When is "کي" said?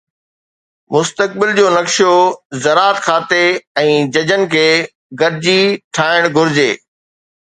4.55-4.65